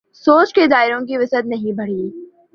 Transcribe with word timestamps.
سوچ 0.25 0.53
کے 0.53 0.67
دائروں 0.67 1.05
کی 1.05 1.17
وسعت 1.17 1.45
نہیں 1.45 1.71
بڑھی۔ 1.71 2.09